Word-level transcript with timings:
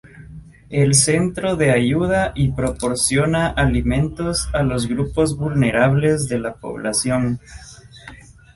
El 0.71 0.95
centro 0.95 1.55
de 1.55 1.69
ayuda 1.69 2.31
y 2.33 2.51
proporciona 2.53 3.49
alimentos 3.49 4.49
a 4.51 4.63
los 4.63 4.87
grupos 4.87 5.37
vulnerables 5.37 6.27
de 6.27 6.39
la 6.39 6.55
población. 6.55 7.39